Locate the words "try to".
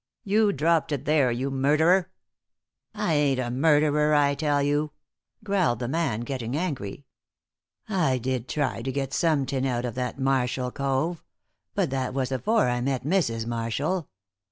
8.47-8.91